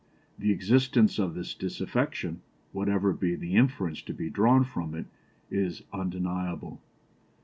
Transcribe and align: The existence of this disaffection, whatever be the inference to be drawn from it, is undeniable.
The 0.39 0.51
existence 0.51 1.19
of 1.19 1.35
this 1.35 1.53
disaffection, 1.53 2.41
whatever 2.71 3.13
be 3.13 3.35
the 3.35 3.53
inference 3.53 4.01
to 4.01 4.15
be 4.15 4.31
drawn 4.31 4.63
from 4.63 4.95
it, 4.95 5.05
is 5.51 5.83
undeniable. 5.93 6.81